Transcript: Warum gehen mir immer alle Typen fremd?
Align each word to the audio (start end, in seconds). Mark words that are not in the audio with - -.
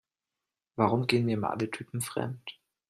Warum 0.77 1.05
gehen 1.05 1.25
mir 1.27 1.33
immer 1.33 1.51
alle 1.51 1.69
Typen 1.69 2.01
fremd? 2.01 2.41